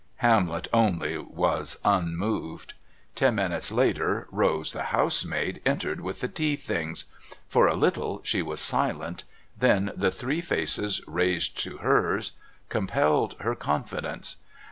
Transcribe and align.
Hamlet 0.15 0.67
only 0.73 1.19
was 1.19 1.77
unmoved. 1.85 2.73
Ten 3.13 3.35
minutes 3.35 3.71
later, 3.71 4.27
Rose, 4.31 4.73
the 4.73 4.85
housemaid, 4.85 5.61
entered 5.63 6.01
with 6.01 6.21
the 6.21 6.27
tea 6.27 6.55
things. 6.55 7.05
For 7.47 7.67
a 7.67 7.75
little 7.75 8.19
she 8.23 8.41
was 8.41 8.59
silent. 8.59 9.25
Then 9.55 9.91
the 9.95 10.09
three 10.09 10.41
faces 10.41 11.01
raised 11.05 11.55
to 11.65 11.77
hers 11.77 12.31
compelled 12.67 13.35
her 13.41 13.53
confidence. 13.53 14.37